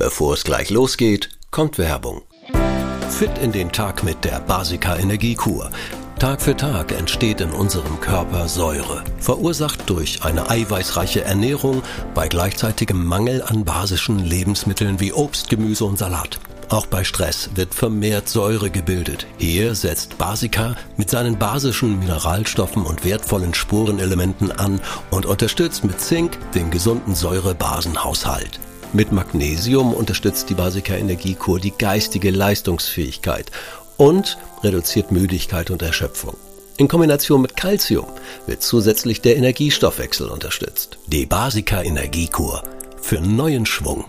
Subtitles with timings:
[0.00, 2.22] Bevor es gleich losgeht, kommt Werbung.
[3.10, 5.72] Fit in den Tag mit der Basica Energiekur.
[6.20, 11.82] Tag für Tag entsteht in unserem Körper Säure, verursacht durch eine eiweißreiche Ernährung
[12.14, 16.38] bei gleichzeitigem Mangel an basischen Lebensmitteln wie Obst, Gemüse und Salat.
[16.68, 19.26] Auch bei Stress wird vermehrt Säure gebildet.
[19.38, 24.80] Hier setzt Basica mit seinen basischen Mineralstoffen und wertvollen Spurenelementen an
[25.10, 28.60] und unterstützt mit Zink den gesunden Säurebasenhaushalt.
[28.92, 33.50] Mit Magnesium unterstützt die Basica Energiekur die geistige Leistungsfähigkeit
[33.98, 36.36] und reduziert Müdigkeit und Erschöpfung.
[36.78, 38.06] In Kombination mit Calcium
[38.46, 40.98] wird zusätzlich der Energiestoffwechsel unterstützt.
[41.06, 42.62] Die Basica Energiekur
[43.02, 44.04] für neuen Schwung.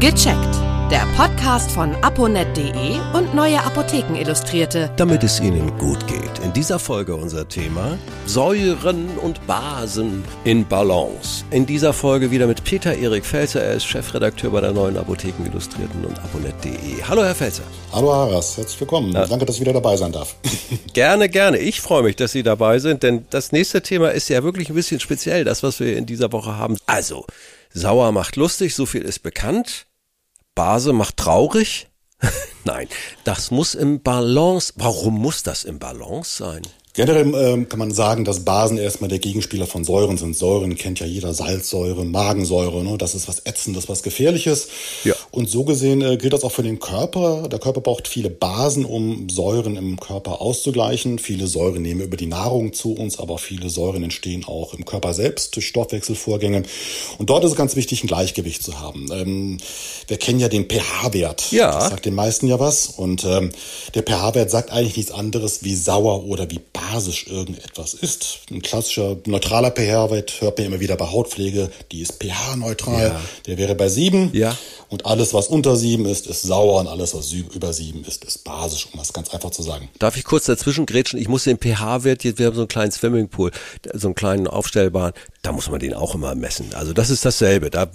[0.00, 0.73] Gecheckt.
[0.90, 4.90] Der Podcast von aponet.de und Neue Apotheken Illustrierte.
[4.96, 6.38] Damit es Ihnen gut geht.
[6.44, 11.42] In dieser Folge unser Thema Säuren und Basen in Balance.
[11.50, 13.62] In dieser Folge wieder mit Peter Erik Felzer.
[13.62, 17.02] Er ist Chefredakteur bei der Neuen Apotheken Illustrierten und aponet.de.
[17.08, 17.64] Hallo Herr Felzer.
[17.90, 19.12] Hallo Haras, herzlich willkommen.
[19.12, 19.26] Ja.
[19.26, 20.36] Danke, dass ich wieder dabei sein darf.
[20.92, 21.58] Gerne, gerne.
[21.58, 24.74] Ich freue mich, dass Sie dabei sind, denn das nächste Thema ist ja wirklich ein
[24.74, 26.76] bisschen speziell, das, was wir in dieser Woche haben.
[26.84, 27.24] Also,
[27.72, 29.86] Sauer macht lustig, so viel ist bekannt.
[30.54, 31.88] Base macht traurig?
[32.64, 32.88] Nein,
[33.24, 34.72] das muss im Balance.
[34.76, 36.62] Warum muss das im Balance sein?
[36.96, 40.36] Generell ähm, kann man sagen, dass Basen erstmal der Gegenspieler von Säuren sind.
[40.36, 42.96] Säuren kennt ja jeder, Salzsäure, Magensäure, ne?
[42.98, 44.68] das ist was Ätzendes, was Gefährliches.
[45.02, 45.14] Ja.
[45.32, 47.48] Und so gesehen äh, gilt das auch für den Körper.
[47.48, 51.18] Der Körper braucht viele Basen, um Säuren im Körper auszugleichen.
[51.18, 55.14] Viele Säuren nehmen über die Nahrung zu uns, aber viele Säuren entstehen auch im Körper
[55.14, 56.62] selbst durch Stoffwechselvorgänge.
[57.18, 59.08] Und dort ist es ganz wichtig, ein Gleichgewicht zu haben.
[59.10, 59.58] Ähm,
[60.06, 61.50] wir kennen ja den pH-Wert.
[61.50, 61.72] Ja.
[61.72, 62.86] Das sagt den meisten ja was.
[62.86, 63.50] Und ähm,
[63.96, 68.40] der pH-Wert sagt eigentlich nichts anderes wie sauer oder wie basisch basisch irgendetwas ist.
[68.50, 73.08] Ein klassischer neutraler pH-Wert hört man immer wieder bei Hautpflege, die ist pH-neutral.
[73.08, 73.20] Ja.
[73.46, 74.30] Der wäre bei 7.
[74.32, 74.56] Ja.
[74.88, 78.44] Und alles, was unter 7 ist, ist sauer und alles, was über 7 ist, ist
[78.44, 79.88] basisch, um das ganz einfach zu sagen.
[79.98, 81.18] Darf ich kurz dazwischen grätschen?
[81.18, 83.50] Ich muss den pH-Wert, wir haben so einen kleinen Swimmingpool,
[83.92, 85.12] so einen kleinen aufstellbaren,
[85.44, 86.72] da muss man den auch immer messen.
[86.74, 87.68] Also das ist dasselbe.
[87.68, 87.86] Da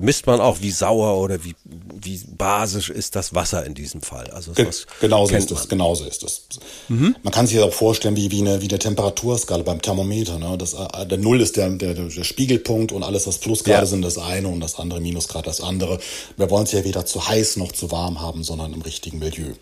[0.00, 4.30] misst man auch, wie sauer oder wie, wie basisch ist das Wasser in diesem Fall.
[4.30, 4.66] Also Ge
[5.00, 6.46] genauso ist es, genauso ist es.
[6.88, 7.14] Mhm.
[7.22, 10.38] Man kann sich das auch vorstellen, wie, wie eine, wie eine Temperaturskala beim Thermometer.
[10.38, 10.56] Ne?
[10.56, 13.86] Das, äh, der Null ist der, der, der Spiegelpunkt und alles, was Plusgrade ja.
[13.86, 15.98] sind, das eine und das andere Minusgrad das andere.
[16.38, 19.52] Wir wollen es ja weder zu heiß noch zu warm haben, sondern im richtigen Milieu.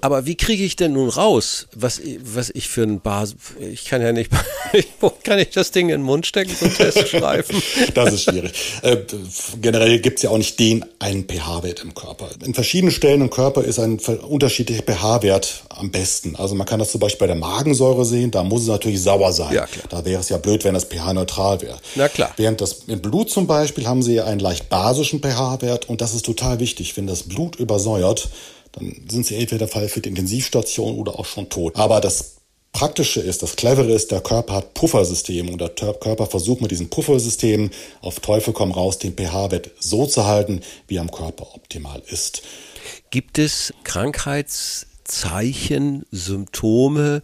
[0.00, 3.34] Aber wie kriege ich denn nun raus, was, was ich für ein Bas...
[3.60, 4.30] Ich kann ja nicht...
[5.00, 7.62] Wo kann ich das Ding in den Mund stecken, so einen Test schreiben?
[7.94, 8.52] das ist schwierig.
[8.82, 8.98] Äh,
[9.60, 12.28] generell gibt es ja auch nicht den einen pH-Wert im Körper.
[12.44, 16.36] In verschiedenen Stellen im Körper ist ein unterschiedlicher pH-Wert am besten.
[16.36, 19.32] Also man kann das zum Beispiel bei der Magensäure sehen, da muss es natürlich sauer
[19.32, 19.54] sein.
[19.54, 19.86] Ja, klar.
[19.88, 21.78] Da wäre es ja blöd, wenn das pH neutral wäre.
[21.94, 22.32] Na klar.
[22.36, 26.14] Während das im Blut zum Beispiel haben sie ja einen leicht basischen pH-Wert und das
[26.14, 26.96] ist total wichtig.
[26.96, 28.28] Wenn das Blut übersäuert,
[28.78, 31.76] dann sind sie entweder Fall für die Intensivstation oder auch schon tot.
[31.76, 32.36] Aber das
[32.72, 36.90] Praktische ist, das Clevere ist, der Körper hat Puffersysteme und der Körper versucht mit diesen
[36.90, 37.70] Puffersystemen
[38.02, 42.42] auf Teufel komm raus den pH-Wert so zu halten, wie am Körper optimal ist.
[43.10, 47.22] Gibt es Krankheitszeichen, Symptome,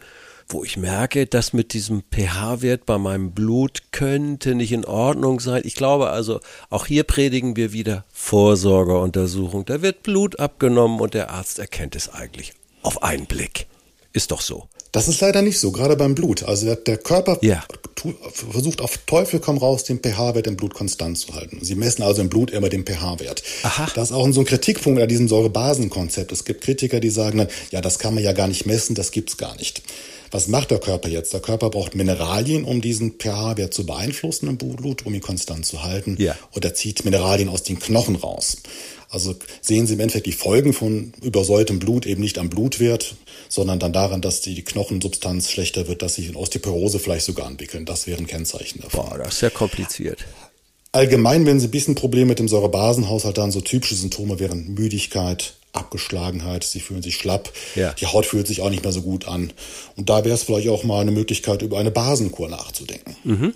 [0.48, 5.62] wo ich merke, dass mit diesem pH-Wert bei meinem Blut könnte nicht in Ordnung sein.
[5.64, 6.40] Ich glaube also,
[6.70, 9.64] auch hier predigen wir wieder Vorsorgeuntersuchung.
[9.64, 13.66] Da wird Blut abgenommen und der Arzt erkennt es eigentlich auf einen Blick.
[14.12, 14.68] Ist doch so.
[14.92, 16.44] Das ist leider nicht so, gerade beim Blut.
[16.44, 17.64] Also der, der Körper ja.
[18.52, 21.58] versucht auf Teufel komm raus, den pH-Wert im Blut konstant zu halten.
[21.62, 23.42] Sie messen also im Blut immer den pH-Wert.
[23.96, 26.30] Das ist auch so ein Kritikpunkt an diesem Säurebasenkonzept.
[26.30, 29.10] Es gibt Kritiker, die sagen dann, ja, das kann man ja gar nicht messen, das
[29.10, 29.82] gibt's gar nicht.
[30.34, 31.32] Was macht der Körper jetzt?
[31.32, 35.84] Der Körper braucht Mineralien, um diesen pH-Wert zu beeinflussen im Blut, um ihn konstant zu
[35.84, 36.16] halten.
[36.18, 36.36] Ja.
[36.50, 38.56] Und er zieht Mineralien aus den Knochen raus.
[39.08, 43.14] Also sehen Sie im Endeffekt die Folgen von übersäuertem Blut eben nicht am Blutwert,
[43.48, 47.84] sondern dann daran, dass die Knochensubstanz schlechter wird, dass sich eine Osteoporose vielleicht sogar entwickeln.
[47.84, 49.10] Das wären Kennzeichen davon.
[49.10, 50.24] Boah, das ist ja kompliziert.
[50.90, 55.54] Allgemein, wenn Sie ein bisschen Probleme mit dem Säurebasenhaushalt haben, so typische Symptome wären Müdigkeit,
[55.74, 57.92] Abgeschlagenheit, sie fühlen sich schlapp, ja.
[57.92, 59.52] die Haut fühlt sich auch nicht mehr so gut an.
[59.96, 63.16] Und da wäre es vielleicht auch mal eine Möglichkeit, über eine Basenkur nachzudenken.
[63.24, 63.54] Mhm.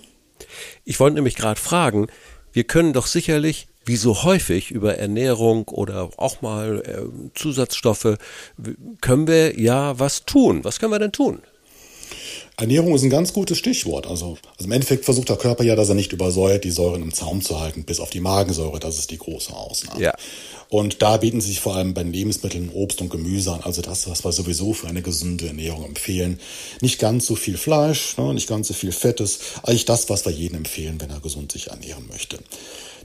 [0.85, 2.07] Ich wollte nämlich gerade fragen,
[2.51, 8.17] wir können doch sicherlich, wie so häufig, über Ernährung oder auch mal äh, Zusatzstoffe,
[9.01, 10.63] können wir ja was tun.
[10.63, 11.41] Was können wir denn tun?
[12.57, 14.05] Ernährung ist ein ganz gutes Stichwort.
[14.05, 17.13] Also, also im Endeffekt versucht der Körper ja, dass er nicht übersäuert, die Säuren im
[17.13, 18.79] Zaum zu halten, bis auf die Magensäure.
[18.79, 20.01] Das ist die große Ausnahme.
[20.01, 20.13] Ja.
[20.69, 24.23] Und da bieten sich vor allem bei Lebensmitteln Obst und Gemüse an, also das, was
[24.23, 26.39] wir sowieso für eine gesunde Ernährung empfehlen.
[26.79, 30.31] Nicht ganz so viel Fleisch, ne, nicht ganz so viel Fettes, eigentlich das, was wir
[30.31, 32.37] jedem empfehlen, wenn er gesund sich ernähren möchte.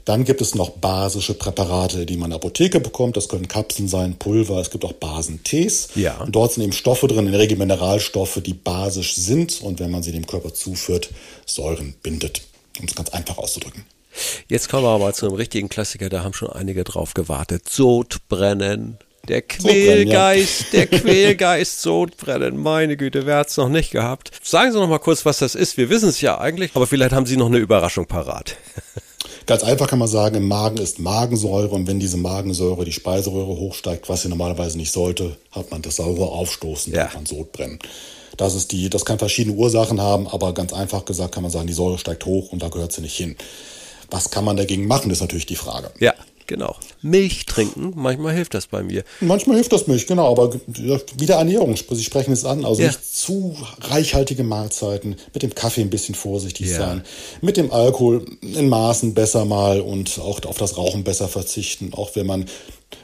[0.05, 3.17] Dann gibt es noch basische Präparate, die man in der Apotheke bekommt.
[3.17, 4.59] Das können Kapseln sein, Pulver.
[4.59, 5.87] Es gibt auch Basentees.
[5.95, 6.17] Ja.
[6.21, 9.89] Und dort sind eben Stoffe drin, in der Regel Mineralstoffe, die basisch sind und wenn
[9.89, 11.09] man sie dem Körper zuführt,
[11.47, 12.43] Säuren bindet.
[12.79, 13.85] Um es ganz einfach auszudrücken.
[14.47, 17.69] Jetzt kommen wir aber zu einem richtigen Klassiker, da haben schon einige drauf gewartet.
[17.69, 18.97] Sodbrennen.
[19.27, 20.85] Der Quälgeist, ja.
[20.85, 22.57] der Quälgeist Sodbrennen.
[22.57, 24.31] Meine Güte, wer hat's noch nicht gehabt?
[24.43, 25.77] Sagen Sie noch mal kurz, was das ist.
[25.77, 28.55] Wir wissen es ja eigentlich, aber vielleicht haben Sie noch eine Überraschung parat.
[29.45, 33.57] Ganz einfach kann man sagen, im Magen ist Magensäure und wenn diese Magensäure die Speiseröhre
[33.57, 37.05] hochsteigt, was sie normalerweise nicht sollte, hat man das saure Aufstoßen, ja.
[37.05, 37.77] hat man Sodbrennen.
[38.37, 41.67] Das ist die, das kann verschiedene Ursachen haben, aber ganz einfach gesagt kann man sagen,
[41.67, 43.35] die Säure steigt hoch und da gehört sie nicht hin.
[44.09, 45.91] Was kann man dagegen machen, ist natürlich die Frage.
[45.99, 46.13] Ja.
[46.47, 46.75] Genau.
[47.05, 49.03] Milch trinken, manchmal hilft das bei mir.
[49.21, 50.55] Manchmal hilft das Milch, genau, aber
[51.17, 52.87] wieder Ernährung, Sie sprechen es an, also ja.
[52.87, 56.77] nicht zu reichhaltige Mahlzeiten, mit dem Kaffee ein bisschen vorsichtig ja.
[56.77, 57.03] sein,
[57.41, 62.15] mit dem Alkohol in Maßen besser mal und auch auf das Rauchen besser verzichten, auch
[62.15, 62.45] wenn man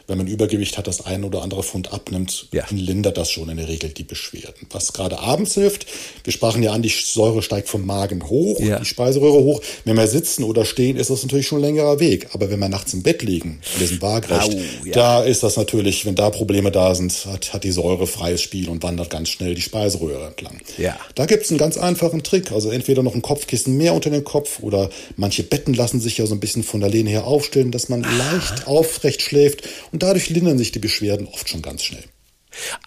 [0.07, 2.65] wenn man Übergewicht hat, das ein oder andere Pfund abnimmt, ja.
[2.69, 4.67] lindert das schon in der Regel die Beschwerden.
[4.69, 5.85] Was gerade abends hilft,
[6.25, 8.79] wir sprachen ja an, die Säure steigt vom Magen hoch, ja.
[8.79, 9.61] die Speiseröhre hoch.
[9.85, 12.27] Wenn wir sitzen oder stehen, ist das natürlich schon ein längerer Weg.
[12.33, 14.93] Aber wenn wir nachts im Bett liegen, in diesem Waagrecht, ja.
[14.93, 18.69] da ist das natürlich, wenn da Probleme da sind, hat, hat die Säure freies Spiel
[18.69, 20.59] und wandert ganz schnell die Speiseröhre entlang.
[20.77, 20.97] Ja.
[21.15, 22.51] Da gibt es einen ganz einfachen Trick.
[22.51, 26.25] Also entweder noch ein Kopfkissen mehr unter den Kopf oder manche Betten lassen sich ja
[26.25, 28.09] so ein bisschen von der Lehne her aufstellen, dass man ah.
[28.09, 32.03] leicht aufrecht schläft und dadurch lindern sich die Beschwerden oft schon ganz schnell.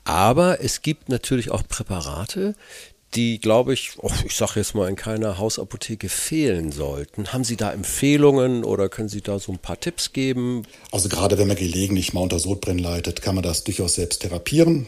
[0.04, 2.54] Aber es gibt natürlich auch Präparate,
[3.14, 7.32] die, glaube ich, oh, ich sage jetzt mal, in keiner Hausapotheke fehlen sollten.
[7.32, 10.62] Haben Sie da Empfehlungen oder können Sie da so ein paar Tipps geben?
[10.90, 14.86] Also gerade wenn man gelegentlich mal unter Sodbrennen leidet, kann man das durchaus selbst therapieren.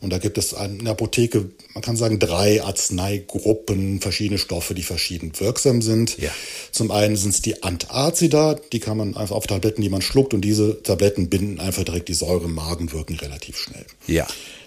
[0.00, 4.82] Und da gibt es in der Apotheke, man kann sagen, drei Arzneigruppen, verschiedene Stoffe, die
[4.82, 6.18] verschieden wirksam sind.
[6.18, 6.30] Ja.
[6.72, 10.34] Zum einen sind es die Antazida, die kann man einfach auf Tabletten, die man schluckt
[10.34, 13.84] und diese Tabletten binden einfach direkt die Säure im Magen, wirken relativ schnell.
[14.06, 14.26] Ja.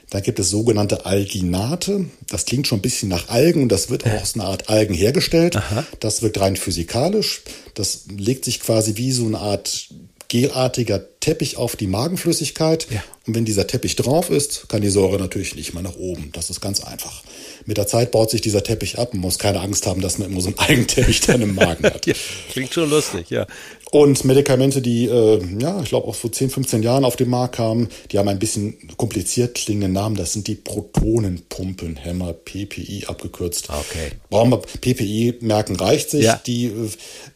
[0.10, 2.06] Da gibt es sogenannte Alginate.
[2.28, 4.94] Das klingt schon ein bisschen nach Algen und das wird auch aus einer Art Algen
[4.94, 5.56] hergestellt.
[5.56, 5.86] Aha.
[6.00, 7.42] Das wirkt rein physikalisch.
[7.76, 9.90] Das legt sich quasi wie so eine Art
[10.28, 12.88] gelartiger Teppich auf die Magenflüssigkeit.
[12.90, 13.04] Ja.
[13.28, 16.32] Und wenn dieser Teppich drauf ist, kann die Säure natürlich nicht mehr nach oben.
[16.32, 17.24] Das ist ganz einfach.
[17.66, 19.14] Mit der Zeit baut sich dieser Teppich ab.
[19.14, 22.06] Man muss keine Angst haben, dass man immer so einen Eigenteppich dann im Magen hat.
[22.08, 22.14] ja,
[22.52, 23.46] klingt schon lustig, ja.
[23.92, 27.56] Und Medikamente, die, äh, ja, ich glaube auch vor 10, 15 Jahren auf den Markt
[27.56, 30.16] kamen, die haben ein bisschen kompliziert klingenden Namen.
[30.16, 33.70] Das sind die Protonenpumpenhämmer, PPI abgekürzt.
[33.70, 34.12] Okay.
[34.30, 36.26] Brauchen wir PPI merken, reicht sich.
[36.26, 36.42] Ja.
[36.46, 36.90] Die äh,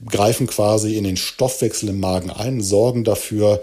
[0.09, 3.61] greifen quasi in den Stoffwechsel im Magen ein, sorgen dafür,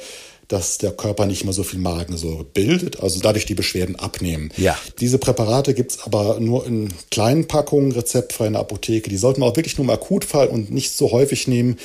[0.50, 4.50] dass der Körper nicht mehr so viel Magensäure bildet, also dadurch die Beschwerden abnehmen.
[4.56, 4.76] Ja.
[4.99, 9.08] Diese Präparate gibt's aber nur in kleinen Packungen, rezeptfrei in der Apotheke.
[9.08, 11.76] Die sollten man auch wirklich nur im Akutfall und nicht so häufig nehmen.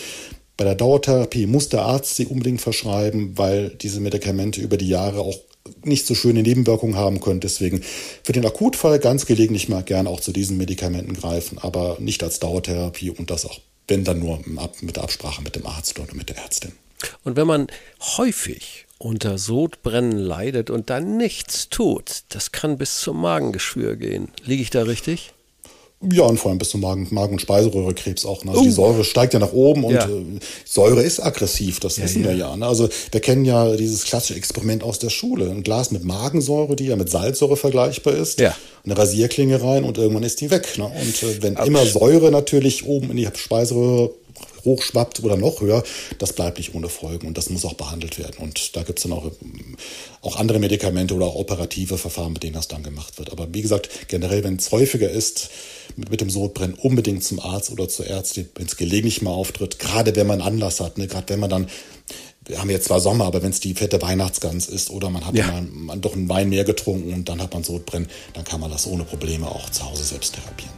[0.57, 5.19] Bei der Dauertherapie muss der Arzt sie unbedingt verschreiben, weil diese Medikamente über die Jahre
[5.19, 5.37] auch
[5.83, 7.41] nicht so schöne Nebenwirkungen haben können.
[7.41, 7.81] Deswegen
[8.23, 12.39] für den Akutfall ganz gelegentlich mal gern auch zu diesen Medikamenten greifen, aber nicht als
[12.39, 14.39] Dauertherapie und das auch, wenn dann nur
[14.81, 16.71] mit der Absprache mit dem Arzt oder mit der Ärztin.
[17.25, 17.67] Und wenn man
[18.17, 24.29] häufig unter Sodbrennen leidet und dann nichts tut, das kann bis zum Magengeschwür gehen.
[24.45, 25.33] Liege ich da richtig?
[26.11, 28.43] Ja, und vor allem bis zum Magen-, Magen und Speiseröhrekrebs auch.
[28.43, 28.51] Ne?
[28.51, 28.65] Also uh.
[28.65, 30.05] die Säure steigt ja nach oben und ja.
[30.07, 32.29] äh, Säure ist aggressiv, das ja, wissen ja.
[32.29, 32.55] wir ja.
[32.55, 32.67] Ne?
[32.67, 35.49] Also wir kennen ja dieses klassische Experiment aus der Schule.
[35.49, 38.39] Ein Glas mit Magensäure, die ja mit Salzsäure vergleichbar ist.
[38.39, 38.55] Ja.
[38.83, 40.77] Eine Rasierklinge rein und irgendwann ist die weg.
[40.77, 40.85] Ne?
[40.85, 41.65] Und äh, wenn Ouch.
[41.65, 44.11] immer Säure natürlich oben in die Speiseröhre
[44.65, 45.83] hochschwappt oder noch höher,
[46.19, 48.37] das bleibt nicht ohne Folgen und das muss auch behandelt werden.
[48.39, 49.31] Und da gibt es dann auch,
[50.21, 53.31] auch andere Medikamente oder auch operative Verfahren, mit denen das dann gemacht wird.
[53.31, 55.49] Aber wie gesagt, generell, wenn es häufiger ist,
[55.95, 59.79] mit, mit dem Sodbrennen unbedingt zum Arzt oder zur Ärztin, wenn es gelegentlich mal auftritt,
[59.79, 61.67] gerade wenn man Anlass hat, ne, gerade wenn man dann
[62.47, 65.35] wir haben jetzt zwar Sommer, aber wenn es die fette Weihnachtsgans ist oder man hat
[65.35, 65.47] ja.
[65.47, 68.69] mal, man doch einen Wein mehr getrunken und dann hat man Sodbrennen, dann kann man
[68.69, 70.73] das ohne Probleme auch zu Hause selbst therapieren.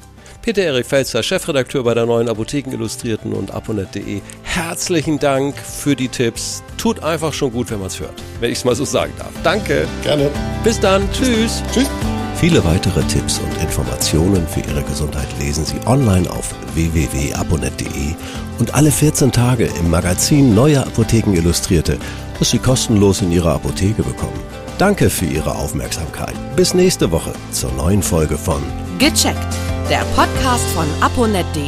[0.47, 4.21] Peter-Erik Felzer, Chefredakteur bei der neuen Apotheken Illustrierten und aponet.de.
[4.43, 6.63] Herzlichen Dank für die Tipps.
[6.77, 8.13] Tut einfach schon gut, wenn man es hört.
[8.39, 9.31] Wenn ich es mal so sagen darf.
[9.43, 9.85] Danke.
[10.03, 10.29] Gerne.
[10.63, 11.05] Bis dann.
[11.11, 11.61] Tschüss.
[11.73, 11.89] Tschüss.
[12.35, 18.15] Viele weitere Tipps und Informationen für Ihre Gesundheit lesen Sie online auf www.aponet.de
[18.59, 21.97] und alle 14 Tage im Magazin Neue Apotheken Illustrierte,
[22.39, 24.39] das Sie kostenlos in Ihrer Apotheke bekommen.
[24.77, 26.35] Danke für Ihre Aufmerksamkeit.
[26.55, 28.63] Bis nächste Woche zur neuen Folge von
[28.97, 31.61] Gecheckt der Podcast von aponet.de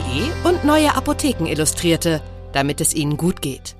[0.43, 2.21] und Neue Apotheken Illustrierte,
[2.51, 3.75] damit es Ihnen gut geht.